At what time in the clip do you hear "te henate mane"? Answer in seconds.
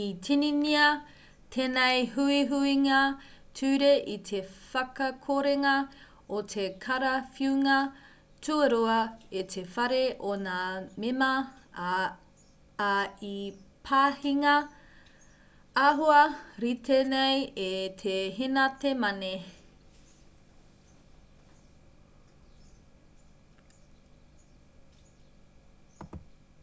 18.04-19.32